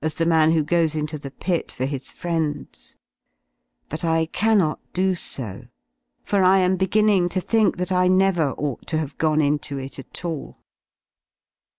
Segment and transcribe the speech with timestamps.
[0.17, 2.97] «the man who goes into thepit/or his friends:
[3.87, 5.65] but I cannot ^^ do so,
[6.23, 9.77] for I am beginning to think that I never ought to '/*»// have gone into
[9.77, 10.57] it at all.